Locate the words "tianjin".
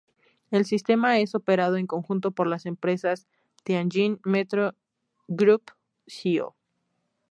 3.63-4.19